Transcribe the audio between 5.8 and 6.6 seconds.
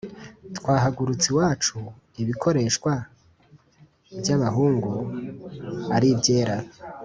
ari ibyera